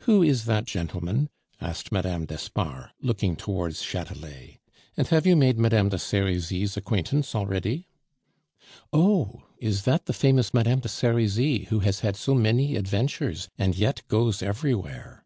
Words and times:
"Who 0.00 0.20
is 0.24 0.46
that 0.46 0.64
gentleman?" 0.64 1.28
asked 1.60 1.92
Mme. 1.92 2.24
d'Espard, 2.24 2.90
looking 3.00 3.36
towards 3.36 3.82
Chatelet. 3.84 4.58
"And 4.96 5.06
have 5.06 5.28
you 5.28 5.36
made 5.36 5.60
Mme. 5.60 5.90
de 5.90 5.96
Serizy's 5.96 6.76
acquaintance 6.76 7.36
already?" 7.36 7.86
"Oh! 8.92 9.44
is 9.60 9.84
that 9.84 10.06
the 10.06 10.12
famous 10.12 10.52
Mme. 10.52 10.80
de 10.80 10.88
Serizy 10.88 11.66
who 11.66 11.78
has 11.78 12.00
had 12.00 12.16
so 12.16 12.34
many 12.34 12.74
adventures 12.74 13.48
and 13.56 13.76
yet 13.78 14.02
goes 14.08 14.42
everywhere?" 14.42 15.24